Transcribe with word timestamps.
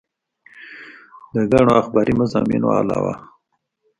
د 1.33 1.35
ګڼو 1.51 1.71
اخباري 1.81 2.13
مضامينو 2.21 2.67
نه 2.71 2.75
علاوه 2.79 3.13